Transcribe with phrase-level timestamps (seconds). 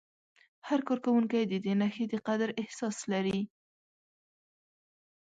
[0.67, 3.39] هر کارکوونکی د دې نښې د قدر احساس لري.